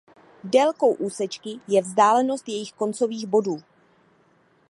[0.43, 3.57] Délkou úsečky je vzdálenost jejich koncových bodů.